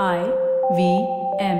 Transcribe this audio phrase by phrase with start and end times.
[0.00, 0.20] I
[0.76, 0.82] V
[1.38, 1.58] M.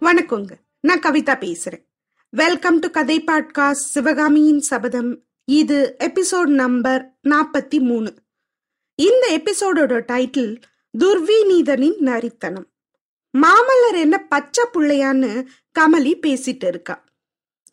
[0.00, 0.50] வணக்கங்க.
[0.80, 1.84] நான் கவிதா பேசுறேன்.
[2.28, 5.24] வெல்கம் டு கதை பாட்காஸ்ட் சிவகாமியின் சபதம்.
[5.44, 8.14] இது எபிசோட் நம்பர் நாற்பத்தி மூணு.
[8.94, 10.62] இந்த எபிசோடோட டைட்டில்
[10.98, 12.66] துர்விநீதனின் நரித்தனம்.
[13.38, 15.46] மாமல்லர் என்ன பச்சை புள்ளையான்னு
[15.80, 17.10] கமலி பேசிட்டு இருக்கா.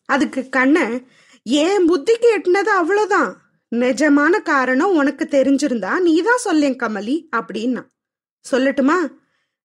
[0.10, 0.96] அதுக்கு கண்ணன்
[1.44, 3.32] ஏன் புத்திக்கு எட்டினது அவ்வளோதான்
[3.76, 7.84] நிஜமான காரணம் உனக்கு தெரிஞ்சிருந்தா நீதான் சொல்லேன் கமலி அப்படின்னா.
[8.46, 8.98] சொல்லட்டுமா?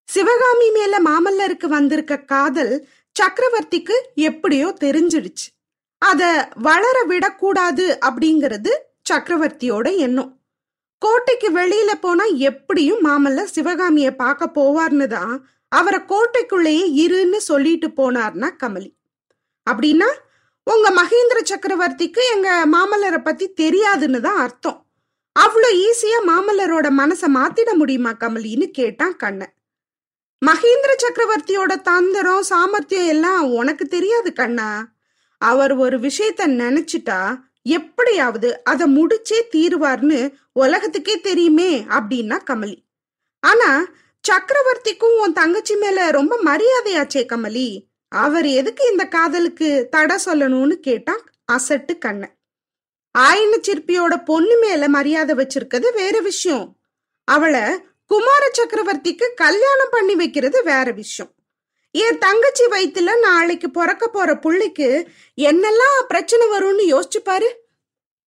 [0.09, 5.47] சிவகாமி மேல மாமல்லருக்கு வந்திருக்க காதல் சக்கரவர்த்திக்கு எப்படியோ தெரிஞ்சிடுச்சு.
[5.99, 6.23] அத
[6.57, 8.73] வளர விடக்கூடாது அப்படிங்கிறது
[9.11, 10.33] சக்கரவர்த்தியோட எண்ணம்.
[10.99, 15.35] கோட்டைக்கு வெளியில போனா எப்படியும் மாமல்லர் சிவகாமிய பார்க்க போவார்னு தான்
[15.69, 18.91] அவரை கோட்டைக்குள்ளேயே இருன்னு சொல்லிட்டு போனார்னா கமலி.
[19.67, 20.11] அப்படின்னா
[20.67, 24.79] உங்க மகேந்திர சக்கரவர்த்திக்கு எங்க மாமல்லரை பத்தி தெரியாதுன்னு தான் அர்த்தம்.
[25.37, 29.55] அவ்வளோ ஈஸியா மாமல்லரோட மனசை மாத்திட முடியுமா கமலின்னு கேட்டான் கண்ணன்.
[30.47, 34.93] மகேந்திர சக்கரவர்த்தியோட தந்திரம் சாமர்த்தியம் எல்லாம் உனக்கு தெரியாது கண்ணா.
[35.39, 42.77] அவர் ஒரு விஷயத்த நினைச்சிட்டா எப்படியாவது அதை முடிச்சே தீருவார்னு உலகத்துக்கே தெரியுமே அப்படின்னா கமலி.
[43.41, 43.71] ஆனா
[44.25, 47.69] சக்கரவர்த்திக்கும் உன் தங்கச்சி மேல ரொம்ப மரியாதையாச்சே கமலி.
[48.15, 51.21] அவர் எதுக்கு இந்த காதலுக்கு தடை சொல்லணும்னு கேட்டான்
[51.53, 52.37] அசட்டு கண்ணன்.
[53.11, 56.77] ஆயின சிற்பியோட பொண்ணு மேல மரியாதை வச்சிருக்கிறது வேற விஷயம்.
[57.25, 57.61] அவளை
[58.07, 61.33] குமார சக்கரவர்த்திக்கு கல்யாணம் பண்ணி வைக்கிறது வேற விஷயம்.
[61.91, 67.65] என் தங்கச்சி வயிற்றுல நாளைக்கு பிறக்க போற புள்ளைக்கு என்னெல்லாம் பிரச்சனை வரும்னு யோசிச்சு பாரு.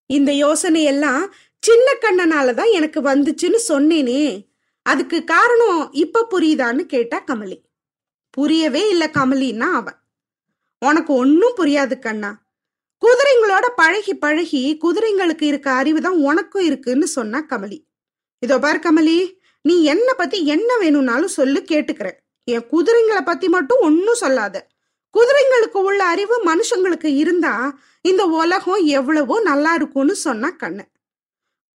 [0.05, 4.47] இந்த யோசனை எல்லாம் சின்ன கண்ணனாலதான் எனக்கு வந்துச்சுன்னு சொன்னேனே.
[4.81, 7.65] அதுக்கு காரணம் இப்ப புரியுதான்னு கேட்டா கமலி.
[8.37, 9.97] புரியவே இல்ல கமலின்னா அவன்.
[10.81, 12.31] உனக்கு ஒன்னும் புரியாது கண்ணா.
[13.01, 17.79] குதிரைங்களோட பழகி பழகி குதிரைங்களுக்கு இருக்க அறிவு தான் உனக்கும் இருக்குன்னு சொன்னா கமலி.
[18.39, 19.17] இதோ பார் கமலி
[19.61, 22.17] நீ என்ன பத்தி என்ன வேணும்னாலும் சொல்லு கேட்டுக்கிறேன்.
[22.43, 24.55] என் குதிரைங்களை பத்தி மட்டும் ஒன்னும் சொல்லாத.
[25.13, 27.53] குதிரைங்களுக்கு உள்ள அறிவு மனுஷங்களுக்கு இருந்தா
[28.01, 30.91] இந்த உலகம் எவ்வளவோ நல்லா இருக்கும்னு சொன்னா கண்ணன்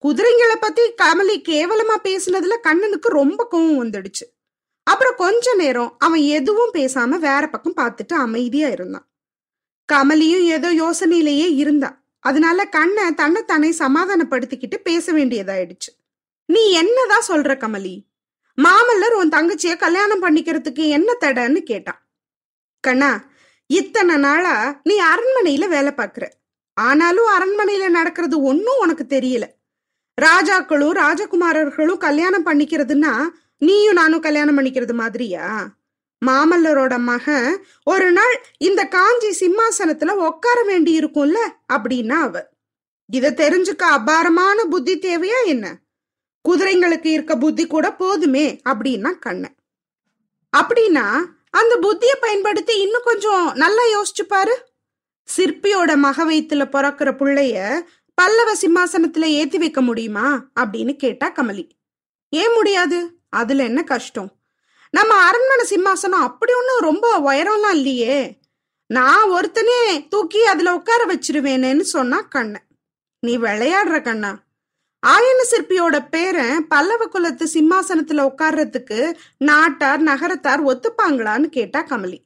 [0.03, 4.25] குதிரைங்களை பத்தி கமலி கேவலமா பேசினதுல கண்ணனுக்கு ரொம்ப கோவம் வந்துடுச்சு.
[4.83, 9.07] அப்புறம் கொஞ்ச நேரம் அவன் எதுவும் பேசாம வேற பக்கம் பார்த்துட்டு அமைதியா இருந்தான்.
[9.93, 12.01] கமலியும் ஏதோ யோசனையிலேயே இருந்தா.
[12.19, 15.91] அதனால கண்ணை தன்னைத்தானே சமாதானப்படுத்திக்கிட்டு பேச வேண்டியதாயிடுச்சு.
[16.45, 17.95] நீ என்னதான் சொல்ற கமலி?
[18.61, 22.07] மாமல்லர் உன் தங்கச்சிய கல்யாணம் பண்ணிக்கிறதுக்கு என்ன தடன்னு கேட்டான்.
[22.79, 23.23] கண்ணா
[23.65, 26.27] இத்தனை நாளா நீ அரண்மனையில வேலை பார்க்குற.
[26.73, 29.43] ஆனாலும் அரண்மனையில நடக்கிறது ஒன்னும் உனக்கு தெரியல.
[30.21, 33.29] ராஜாக்களும் ராஜகுமாரர்களும் கல்யாணம் பண்ணிக்கிறதுன்னா
[33.63, 35.69] நீயும் நானும் கல்யாணம் பண்ணிக்கிறது மாதிரியா?
[36.25, 41.37] மாமல்லரோட மகன் ஒரு நாள் இந்த காஞ்சி சிம்மாசனத்துல உட்கார வேண்டி இருக்கும்ல?
[41.73, 42.47] அப்படின்னா அவ
[43.13, 45.79] இத தெரிஞ்சுக்க அபாரமான புத்தி தேவையா என்ன?
[46.49, 49.55] குதிரைங்களுக்கு இருக்க புத்தி கூட போதுமே அப்படின்னா கண்ணன்.
[50.57, 54.65] அப்படின்னா அந்த புத்தியை பயன்படுத்தி இன்னும் கொஞ்சம் நல்லா யோசிச்சு பாரு.
[55.37, 57.81] சிற்பியோட மக வயிற்றுல பிறக்கிற பிள்ளைய
[58.13, 60.49] பல்லவ சிம்மாசனத்துல ஏத்தி வைக்க முடியுமா?
[60.59, 61.69] அப்படின்னு கேட்டா கமலி.
[62.29, 63.11] ஏன் முடியாது?
[63.33, 64.31] அதுல என்ன கஷ்டம்?
[64.89, 68.39] நம்ம அரண்மனை சிம்மாசனம் அப்படி ஒன்றும் ரொம்ப உயரம்லாம் இல்லையே.
[68.87, 72.65] நான் ஒருத்தனே தூக்கி அதுல உட்கார வச்சிருவேனேன்னு சொன்னா கண்ணன்
[73.19, 74.43] நீ விளையாடுற கண்ணா.
[75.07, 82.19] ஆயன சிற்பியோட பேரன் பல்லவ குலத்து சிம்மாசனத்துல உட்கார்றதுக்கு நாட்டார் நகரத்தார் ஒத்துப்பாங்களான்னு கேட்டா கமலி.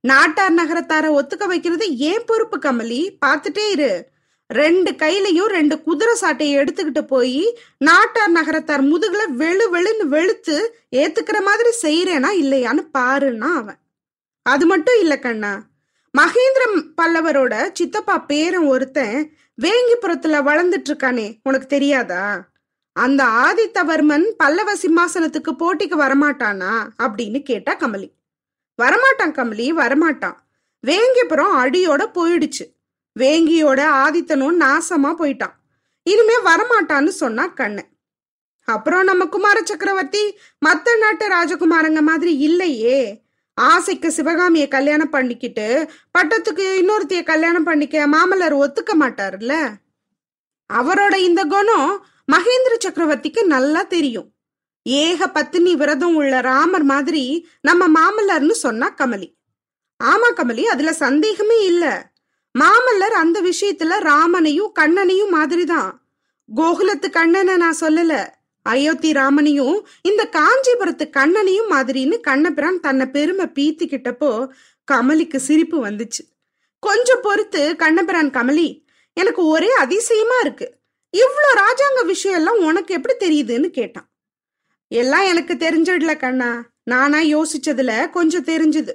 [0.00, 3.16] நாட்டார் நகரத்தார ஒத்துக்க வைக்கிறது ஏன் பொறுப்பு கமலி?
[3.26, 4.09] பார்த்துட்டே இரு.
[4.52, 11.68] ரெண்டு கையிலையும் ரெண்டு குதிரை சாட்டையை எடுத்துக்கிட்டு போய் நாட்டார் நகரத்தார் முதுகுல வெளு வெளுன்னு வெளுத்து ஏத்துக்கிற மாதிரி
[11.82, 13.78] செய்யறேனா இல்லையான்னு பாருன்னா அவன்.
[14.42, 15.62] அது மட்டும் இல்ல கண்ணா.
[16.18, 16.62] மகேந்திர
[16.96, 22.48] பல்லவரோட சித்தப்பா பேரன் ஒருத்தன் வேங்கிபுரத்துல வளர்ந்துட்டு இருக்கானே உனக்கு தெரியாதா?
[22.92, 26.88] அந்த ஆதித்தவர்மன் பல்லவ சிம்மாசனத்துக்கு போட்டிக்கு வரமாட்டானா?
[26.98, 28.10] அப்படின்னு கேட்டா கமலி.
[28.82, 30.36] வரமாட்டான் கமலி வரமாட்டான்.
[30.86, 32.79] வேங்கிபுரம் அடியோட போயிடுச்சு.
[33.18, 35.52] வேங்கியோட ஆதித்தனும் நாசமா போயிட்டான்.
[36.02, 37.82] இனிமே வரமாட்டான்னு சொன்னா கண்ணு.
[38.64, 43.22] அப்புறம் நம்ம குமார சக்கரவர்த்தி மத்த நாட்டு ராஜகுமாரங்க மாதிரி இல்லையே.
[43.54, 49.68] ஆசைக்கு சிவகாமிய கல்யாணம் பண்ணிக்கிட்டு பட்டத்துக்கு இன்னொருத்திய கல்யாணம் பண்ணிக்க மாமல்லர் ஒத்துக்க மாட்டாருல்ல?
[50.72, 54.32] அவரோட இந்த குணம் மகேந்திர சக்கரவர்த்திக்கு நல்லா தெரியும்.
[54.82, 59.34] ஏக பத்தினி விரதம் உள்ள ராமர் மாதிரி நம்ம மாமல்லர்னு சொன்னா கமலி.
[60.04, 62.09] ஆமா கமலி அதுல சந்தேகமே இல்லை.
[62.58, 66.08] மாமல்லர் அந்த விஷயத்துல ராமனையும் கண்ணனையும் மாதிரிதான்.
[66.56, 68.28] கோகுலத்து கண்ணனை நான் சொல்லல.
[68.62, 74.48] அயோத்தி ராமனையும் இந்த காஞ்சிபுரத்து கண்ணனையும் மாதிரின்னு கண்ணபிரான் தன்னை பெருமை பீத்திக்கிட்டப்போ
[74.92, 76.22] கமலிக்கு சிரிப்பு வந்துச்சு.
[76.78, 80.74] கொஞ்சம் பொறுத்து கண்ணபிரான் கமலி எனக்கு ஒரே அதிசயமா இருக்கு.
[81.16, 84.10] இவ்வளோ ராஜாங்க விஷயம் எல்லாம் உனக்கு எப்படி தெரியுதுன்னு கேட்டான்.
[84.88, 86.64] எல்லாம் எனக்கு தெரிஞ்சிடல கண்ணா.
[86.84, 88.92] நானா யோசிச்சதுல கொஞ்சம் தெரிஞ்சுது.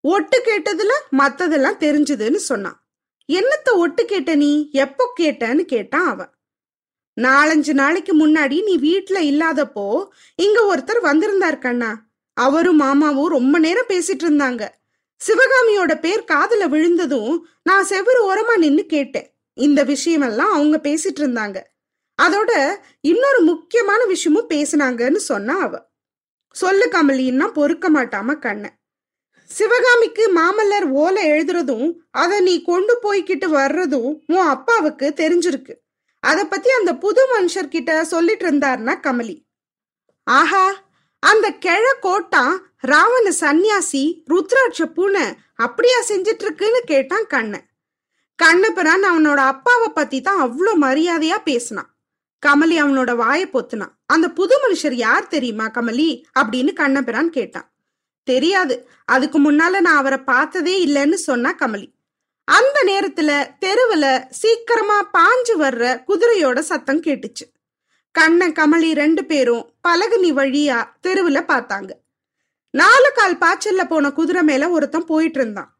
[0.00, 2.87] ஒட்டு கேட்டதுல மத்ததெல்லாம் தெரிஞ்சுதுன்னு சொன்னான்.
[3.32, 4.70] என்னத்த ஒட்டு கேட்ட நீ?
[4.72, 6.30] எப்போ கேட்டன்னு கேட்டான் அவன்.
[7.20, 12.06] நாலஞ்சு நாளைக்கு முன்னாடி நீ வீட்டுல இல்லாதப்போ இங்க ஒருத்தர் வந்திருந்தார் கண்ணா.
[12.32, 14.68] அவரும் மாமாவும் ரொம்ப நேரம் பேசிட்டு இருந்தாங்க.
[15.20, 19.38] சிவகாமியோட பேர் காதல விழுந்ததும் நான் செவ்வறு ஓரமா நின்னு கேட்டேன்.
[19.54, 21.62] இந்த விஷயமெல்லாம் அவங்க பேசிட்டு இருந்தாங்க.
[22.22, 25.86] அதோட இன்னொரு முக்கியமான விஷயமும் பேசினாங்கன்னு சொன்னா அவ
[26.50, 28.77] சொல்லு கமலின்னா பொறுக்க மாட்டாம கண்ணன்.
[29.48, 35.74] சிவகாமிக்கு மாமல்லர் ஓலை எழுதுறதும் அதை நீ கொண்டு போய்கிட்டு வர்றதும் உன் அப்பாவுக்கு தெரிஞ்சிருக்கு.
[36.20, 39.44] அத பத்தி அந்த புது மனுஷர்கிட்ட சொல்லிட்டு இருந்தாருன்னா கமலி.
[40.22, 40.86] ஆஹா
[41.18, 45.22] அந்த கிழ கோட்டான் ராவண சந்நியாசி ருத்ராட்ச பூனை
[45.54, 47.66] அப்படியா செஞ்சிட்டு இருக்குன்னு கேட்டான் கண்ணன்.
[48.34, 51.96] கண்ணபிரான் அவனோட அப்பாவை பத்தி தான் அவ்வளோ மரியாதையா பேசினான்.
[52.46, 53.94] கமலி அவனோட வாயை பொத்துனான்.
[54.06, 56.22] அந்த புது மனுஷர் யார் தெரியுமா கமலி?
[56.40, 57.72] அப்படின்னு கண்ணபிரான் கேட்டான்.
[58.32, 58.88] தெரியாது.
[59.04, 61.88] அதுக்கு முன்னால நான் அவரை பார்த்ததே இல்லைன்னு சொன்னா கமலி.
[62.44, 63.30] அந்த நேரத்துல
[63.64, 67.46] தெருவுல சீக்கிரமா பாஞ்சு வர்ற குதிரையோட சத்தம் கேட்டுச்சு.
[68.10, 71.90] கண்ணன் கமலி ரெண்டு பேரும் பலகனி வழியா தெருவுல பார்த்தாங்க.
[72.70, 75.70] நாலு கால் பாய்ச்சல்ல போன குதிரை மேல ஒருத்தன் போயிட்டு இருந்தான்.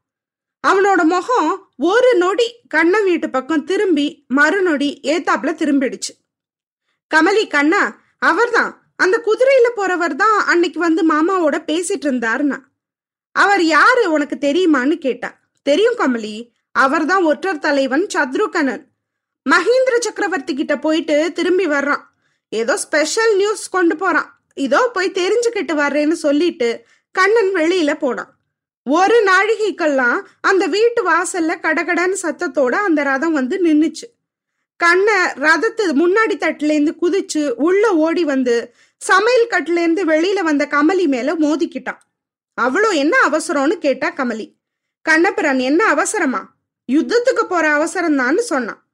[0.67, 4.07] அவனோட முகம் ஒரு நொடி கண்ணன் வீட்டு பக்கம் திரும்பி
[4.37, 6.13] மறுநொடி ஏத்தாப்புல திரும்பிடுச்சு.
[7.15, 7.83] கமலி கண்ணா
[8.19, 8.88] அவர்தான்.
[8.99, 12.59] அந்த குதிரையில போறவர் தான் அன்னைக்கு வந்து மாமாவோட பேசிட்டு இருந்தாருன்னா.
[13.33, 15.31] அவர் யாரு உனக்கு தெரியுமான்னு கேட்டா.
[15.63, 16.37] தெரியும் கமலி
[16.71, 18.83] அவர்தான் ஒற்றர் தலைவன் சத்ருகனன்.
[19.47, 22.03] மகேந்திர சக்கரவர்த்தி கிட்ட போயிட்டு திரும்பி வர்றான்.
[22.49, 24.29] ஏதோ ஸ்பெஷல் நியூஸ் கொண்டு போறான்.
[24.55, 26.69] இதோ போய் தெரிஞ்சுக்கிட்டு வர்றேன்னு சொல்லிட்டு
[27.15, 28.31] கண்ணன் வெளியில போனான்.
[28.87, 34.07] ஒரு நாழிகைக்கெல்லாம் அந்த வீட்டு வாசல்ல கடகடன்னு சத்தத்தோட அந்த ரதம் வந்து நின்னுச்சு.
[34.79, 41.07] கண்ணை ரதத்து முன்னாடி தட்டுல இருந்து குதிச்சு உள்ள ஓடி வந்து சமையல் கட்டுல இருந்து வெளியில வந்த கமலி
[41.07, 41.99] மேல மோதிக்கிட்டான்.
[42.61, 44.55] அவ்வளோ என்ன அவசரம்னு கேட்டா கமலி.
[45.03, 46.55] கண்ணபிரான் என்ன அவசரமா?
[46.93, 48.87] யுத்தத்துக்கு போற அவசரம் தான்னு சொன்னான்.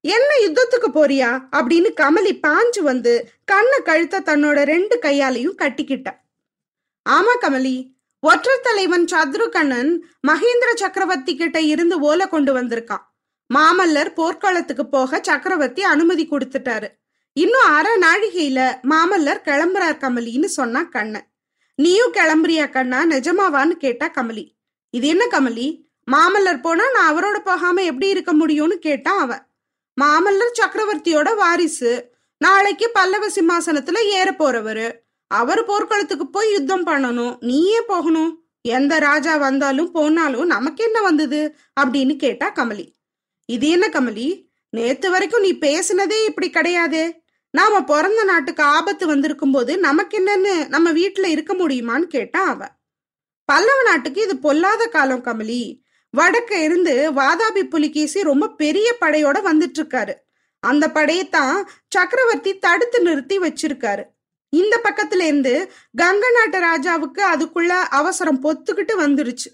[0.00, 1.30] என்ன யுத்தத்துக்கு போறியா?
[1.52, 6.08] அப்படின்னு கமலி பாஞ்சு வந்து கண்ணை கழுத்த தன்னோட ரெண்டு கையாலையும் கட்டிக்கிட்ட.
[7.10, 7.92] ஆமா கமலி.
[8.26, 9.98] ஒற்ற தலைவன் சத்ருகண்ணன்
[10.28, 13.08] மகேந்திர சக்கரவர்த்தி கிட்ட இருந்து ஓலை கொண்டு வந்திருக்கான்.
[13.54, 16.88] மாமல்லர் போர்க்களத்துக்கு போக சக்கரவர்த்தி அனுமதி கொடுத்துட்டாரு.
[17.32, 21.28] இன்னும் அரை நாழிகையில மாமல்லர் கிளம்புறார் கமலின்னு சொன்னா கண்ணன்.
[21.74, 23.04] நீயும் கிளம்புறியா கண்ணா?
[23.04, 24.56] நிஜமாவான்னு கேட்டா கமலி.
[24.90, 25.82] இது என்ன கமலி?
[26.12, 29.46] மாமல்லர் போனா நான் அவரோட போகாம எப்படி இருக்க முடியும்னு கேட்டான் அவன்
[30.00, 32.10] மாமல்லர் சக்கரவர்த்தியோட வாரிசு.
[32.38, 34.92] நாளைக்கு பல்லவ சிம்மாசனத்துல ஏற போறவரு.
[35.26, 37.36] அவர் போர்க்களத்துக்கு போய் யுத்தம் பண்ணணும்.
[37.40, 38.44] நீயே போகணும்?
[38.62, 41.56] எந்த ராஜா வந்தாலும் போனாலும் நமக்கு என்ன வந்தது?
[41.80, 42.99] அப்படின்னு கேட்டா கமலி.
[43.50, 44.28] இது என்ன கமலி?
[44.70, 47.04] நேத்து வரைக்கும் நீ பேசினதே இப்படி கிடையாதே.
[47.50, 52.66] நாம பிறந்த நாட்டுக்கு ஆபத்து வந்திருக்கும் போது நமக்கு என்னன்னு நம்ம வீட்டுல இருக்க முடியுமான்னு கேட்டா அவ.
[53.44, 55.80] பல்லவ நாட்டுக்கு இது பொல்லாத காலம் கமலி.
[56.14, 60.14] வடக்க இருந்து வாதாபி புலிகேசி ரொம்ப பெரிய படையோட வந்துட்டு இருக்காரு
[60.60, 64.04] அந்த படையத்தான் சக்கரவர்த்தி தடுத்து நிறுத்தி வச்சிருக்காரு.
[64.48, 69.50] இந்த பக்கத்துல இருந்து கங்க நாட்டு ராஜாவுக்கு அதுக்குள்ள அவசரம் பொத்துக்கிட்டு வந்துருச்சு.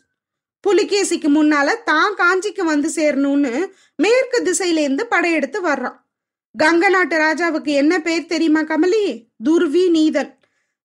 [0.66, 3.52] புலிகேசிக்கு முன்னால தான் காஞ்சிக்கு வந்து சேரணும்னு
[3.96, 5.96] மேற்கு திசையில இருந்து படையெடுத்து வர்றான்.
[6.54, 9.04] கங்க நாட்டு ராஜாவுக்கு என்ன பேர் தெரியுமா கமலி?
[9.48, 10.30] துர்வி நீதன்.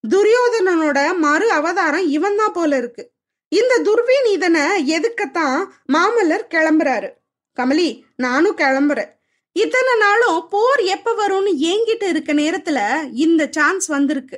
[0.04, 3.04] துரியோதனனோட மறு அவதாரம் இவன் தான் போல இருக்கு.
[3.48, 4.64] இந்த துர்வி நீதனை
[4.98, 5.58] எதுக்கத்தான்
[5.94, 7.10] மாமல்லர் கிளம்புறாரு?
[7.58, 9.12] கமலி நானும் கிளம்புறேன்.
[9.56, 12.80] இத்தனை நாளும் போர் எப்ப வரும்னு ஏங்கிட்டு இருக்க நேரத்துல
[13.14, 14.38] இந்த சான்ஸ் வந்திருக்கு.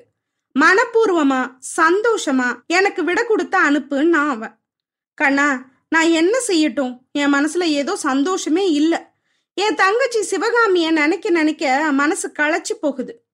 [0.56, 1.42] மனப்பூர்வமா
[1.78, 4.56] சந்தோஷமா எனக்கு விட கொடுத்த அனுப்புன்னு நான் அவன்.
[5.14, 7.00] கண்ணா நான் என்ன செய்யட்டும்?
[7.12, 9.00] என் மனசுல ஏதோ சந்தோஷமே இல்லை.
[9.54, 13.26] என் தங்கச்சி சிவகாமிய நினைக்க நினைக்க மனசு களைச்சு போகுது.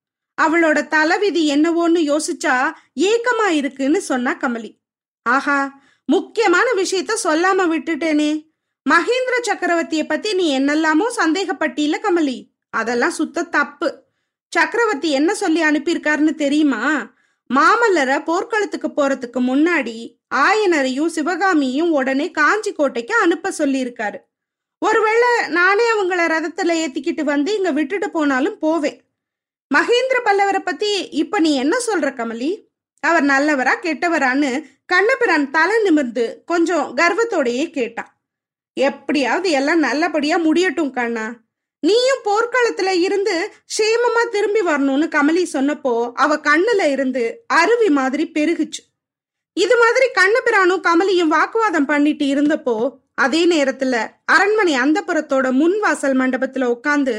[0.41, 4.81] அவளோட தலைவிதி என்னவோன்னு யோசிச்சா ஏக்கமா இருக்குன்னு சொன்னா கமலி.
[5.21, 8.31] ஆஹா முக்கியமான விஷயத்த சொல்லாம விட்டுட்டேனே.
[8.89, 12.37] மகேந்திர சக்கரவர்த்திய பத்தி நீ என்னெல்லாமோ சந்தேகப்பட்டியில கமலி?
[12.69, 14.03] அதெல்லாம் சுத்த தப்பு.
[14.49, 17.13] சக்கரவர்த்தி என்ன சொல்லி அனுப்பியிருக்காருன்னு தெரியுமா?
[17.55, 24.17] மாமல்லரை போர்க்களத்துக்கு போறதுக்கு முன்னாடி ஆயனரையும் சிவகாமியும் உடனே காஞ்சி கோட்டைக்கு அனுப்ப சொல்லியிருக்காரு.
[24.85, 29.01] ஒருவேளை நானே அவங்கள ரதத்துல ஏத்திக்கிட்டு வந்து இங்க விட்டுட்டு போனாலும் போவேன்.
[29.75, 32.67] மகேந்திர பல்லவரை பத்தி இப்ப நீ என்ன சொல்ற கமலி?
[32.99, 38.21] அவர் நல்லவரா கெட்டவரான்னு கண்ணபிரான் தலை நிமிர்ந்து கொஞ்சம் கர்வத்தோடையே கேட்டான்.
[38.73, 41.33] எப்படியாவது எல்லாம் நல்லபடியா முடியட்டும் கண்ணா.
[41.83, 48.81] நீயும் போர்க்களத்துல இருந்து சேமமா திரும்பி வரணும்னு கமலி சொன்னப்போ அவ கண்ணுல இருந்து அருவி மாதிரி பெருகுச்சு.
[49.53, 52.75] இது மாதிரி கண்ணபிரானும் கமலியும் வாக்குவாதம் பண்ணிட்டு இருந்தப்போ
[53.15, 53.95] அதே நேரத்துல
[54.25, 57.15] அரண்மனை அந்தப்புறத்தோட முன்வாசல் மண்டபத்துல உட்காந்து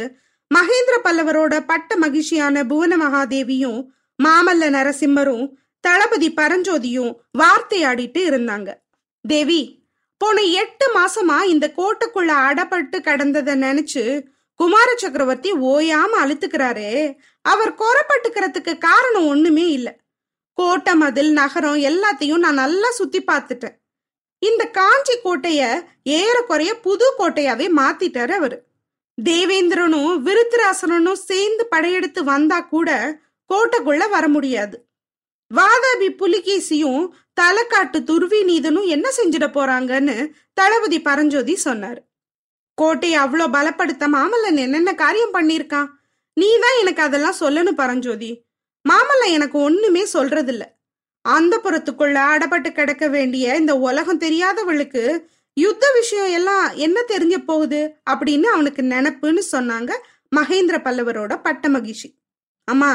[0.54, 3.80] மகேந்திர பல்லவரோட பட்ட மகிழ்ச்சியான புவன மகாதேவியும்
[4.18, 5.44] மாமல்ல நரசிம்மரும்
[5.80, 8.70] தளபதி பரஞ்சோதியும் வார்த்தையாடிட்டு இருந்தாங்க.
[9.24, 9.60] தேவி
[10.20, 14.04] போன எட்டு மாசமா இந்த கோட்டைக்குள்ள அடப்பட்டு கடந்தத நினைச்சு
[14.60, 17.16] குமார சக்கரவர்த்தி ஓயாம அழுத்துக்கிறாரே.
[17.40, 19.96] அவர் கோரப்பட்டுக்கிறதுக்கு காரணம் ஒண்ணுமே இல்லை.
[20.52, 23.76] கோட்டை மதில் நகரம் எல்லாத்தையும் நான் நல்லா சுத்தி பார்த்துட்டேன்.
[24.38, 28.64] இந்த காஞ்சி கோட்டைய ஏறக்குறைய புது கோட்டையாவே மாத்திட்டாரு அவரு.
[29.24, 33.18] தேவேந்திரனும் விருத்திராசனும் சேர்ந்து படையெடுத்து வந்தா கூட
[33.54, 34.88] கோட்டைக்குள்ள வர முடியாது.
[35.54, 37.08] வாதாபி புலிகேசியும்
[37.40, 42.09] தலைக்காட்டு துருவி நீதனும் என்ன செஞ்சிட போறாங்கன்னு தளபதி பரஞ்சோதி சொன்னார்.
[42.80, 45.88] கோட்டையை அவ்வளோ பலப்படுத்த மாமல்லன் என்னென்ன காரியம் பண்ணியிருக்கான்
[46.36, 48.30] நீ தான் எனக்கு அதெல்லாம் சொல்லணும் பரஞ்சோதி.
[48.84, 50.64] மாமல்லன் எனக்கு ஒண்ணுமே சொல்றதில்ல.
[51.24, 55.02] அந்த புறத்துக்குள்ள அடப்பட்டு கிடக்க வேண்டிய இந்த உலகம் தெரியாதவளுக்கு
[55.56, 59.90] யுத்த விஷயம் எல்லாம் என்ன தெரிஞ்ச போகுது அப்படின்னு அவனுக்கு நினப்புன்னு சொன்னாங்க
[60.36, 62.08] மகேந்திர பல்லவரோட பட்ட மகிழ்ச்சி.
[62.68, 62.92] அம்மா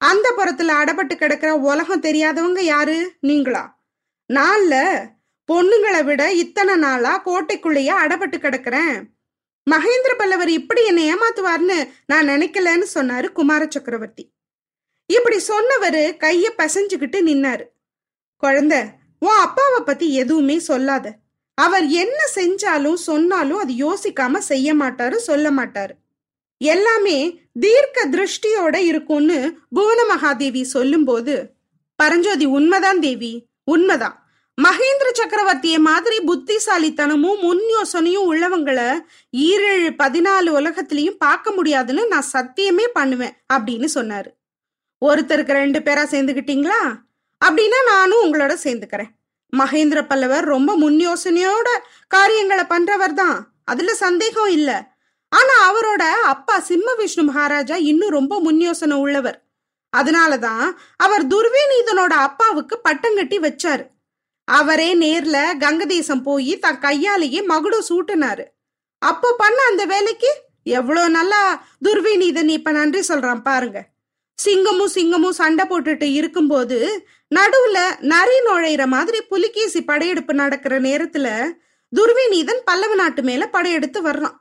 [0.00, 2.98] அந்த புறத்துல அடப்பட்டு கிடக்கிற உலகம் தெரியாதவங்க யாரு?
[3.20, 3.62] நீங்களா?
[4.30, 4.74] நான்ல
[5.48, 8.96] பொண்ணுங்களை விட இத்தனை நாளா கோட்டைக்குள்ளேயே அடப்பட்டு கிடக்குறேன்.
[9.70, 14.32] மகேந்திர பல்லவர் இப்படி என்னை ஏமாத்துவார்னு நான் நினைக்கலன்னு சொன்னாரு குமார சக்கரவர்த்தி.
[15.06, 17.64] இப்படி சொன்னவரு கைய பசஞ்சுக்கிட்டு நின்னாரு.
[18.36, 18.80] குழந்தை
[19.18, 21.14] உன் அப்பாவை பத்தி எதுவுமே சொல்லாத.
[21.54, 25.90] அவர் என்ன செஞ்சாலும் சொன்னாலும் அது யோசிக்காம செய்ய மாட்டாரு சொல்ல மாட்டாரு.
[26.58, 31.52] எல்லாமே தீர்க்க திருஷ்டியோட இருக்கும்னு புவன மகாதேவி சொல்லும்போது
[31.96, 34.27] பரஞ்சோதி உண்மைதான் தேவி உண்மைதான்.
[34.62, 39.00] மகேந்திர சக்கரவர்த்திய மாதிரி புத்திசாலித்தனமும் முன் யோசனையும் உள்ளவங்களை
[39.32, 44.30] ஈரேழு பதினாலு உலகத்திலையும் பார்க்க முடியாதுன்னு நான் சத்தியமே பண்ணுவேன் அப்படின்னு சொன்னாரு.
[45.06, 46.80] ஒருத்தருக்கு ரெண்டு பேரா சேர்ந்துக்கிட்டீங்களா
[47.44, 49.10] அப்படின்னா நானும் உங்களோட சேர்ந்துக்கிறேன்.
[49.56, 51.68] மகேந்திர பல்லவர் ரொம்ப முன் யோசனையோட
[52.08, 53.52] காரியங்களை பண்றவர் தான்.
[53.64, 54.96] அதுல சந்தேகம் இல்ல.
[55.28, 59.38] ஆனா அவரோட அப்பா சிம்ம விஷ்ணு மகாராஜா இன்னும் ரொம்ப முன் யோசனை உள்ளவர்.
[59.96, 63.84] அதனாலதான் அவர் துர்வேநீதனோட அப்பாவுக்கு பட்டம் கட்டி வச்சாரு.
[64.56, 68.44] அவரே நேர்ல கங்கதேசம் போய் தன் கையாலேயே மகுடம் சூட்டினாரு.
[69.02, 70.30] அப்போ பண்ண அந்த வேலைக்கு?
[70.62, 71.42] எவ்வளோ நல்லா
[71.88, 73.78] துர்விநீதன் இப்ப நன்றி சொல்றான் பாருங்க.
[74.38, 76.78] சிங்கமும் சிங்கமும் சண்டை போட்டுட்டு இருக்கும்போது
[77.34, 81.28] நடுவுல நரி நுழையிற மாதிரி புலிகேசி படையெடுப்பு நடக்கிற நேரத்துல
[81.96, 84.36] துர்விநீதன் பல்லவ நாட்டு மேல படையெடுத்து வர்றான்.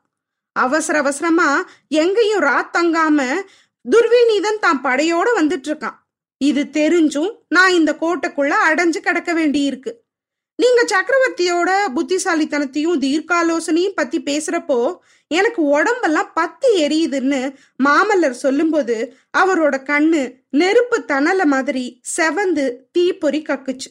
[0.55, 1.49] அவசர அவசரமா
[1.87, 3.19] எங்கேயும் ராத்தங்காம
[3.85, 5.97] துர்விநீதன் தான் படையோட வந்துட்டு இருக்கான்.
[6.41, 9.91] இது தெரிஞ்சும் நான் இந்த கோட்டைக்குள்ள அடைஞ்சு கிடக்க வேண்டியிருக்கு.
[10.55, 14.77] நீங்க சக்கரவர்த்தியோட புத்திசாலித்தனத்தையும் தீர்க்காலோசனையும் பத்தி பேசுறப்போ
[15.31, 17.41] எனக்கு உடம்பெல்லாம் பத்தி எரியுதுன்னு
[17.83, 18.95] மாமல்லர் சொல்லும்போது
[19.37, 23.89] அவரோட கண்ணு நெருப்பு தணல மாதிரி செவந்து தீப்பொறி கக்குச்சு.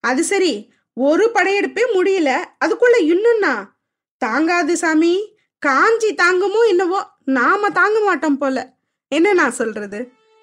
[0.00, 0.54] அது சரி
[0.96, 2.30] ஒரு படையெடுப்பே முடியல
[2.64, 3.54] அதுக்குள்ள இன்னும்னா
[4.22, 5.14] தாங்காது சாமி
[5.58, 8.56] காஞ்சி தாங்குமோ என்னவோ நாம தாங்க மாட்டோம் போல.
[9.08, 10.00] என்ன நான் சொல்றது?